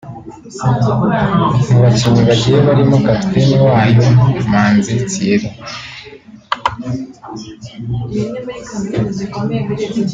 [1.71, 4.03] Mu bakinnyi bagiye barimo kapiteni wayo
[4.51, 5.49] Manzi Thierry